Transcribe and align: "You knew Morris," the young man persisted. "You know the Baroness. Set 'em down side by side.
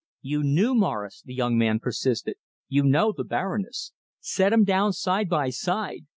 "You 0.23 0.41
knew 0.41 0.73
Morris," 0.73 1.21
the 1.23 1.35
young 1.35 1.59
man 1.59 1.79
persisted. 1.79 2.37
"You 2.67 2.81
know 2.81 3.11
the 3.15 3.23
Baroness. 3.23 3.93
Set 4.19 4.51
'em 4.51 4.63
down 4.63 4.93
side 4.93 5.29
by 5.29 5.51
side. 5.51 6.07